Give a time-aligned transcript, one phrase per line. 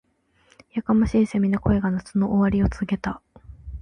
[0.73, 3.21] •やかましい蝉の声が、夏の終わりを告げていた。